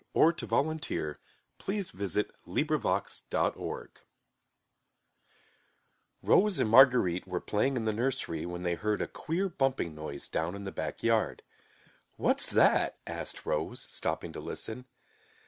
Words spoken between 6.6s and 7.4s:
Marguerite were